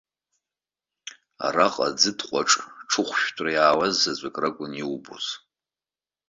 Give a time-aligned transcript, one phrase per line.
[1.45, 2.51] Араҟа аӡытҟәаҿ
[2.89, 5.25] ҽыхәшәтәра иаауаз заҵәык ракәын иубоз.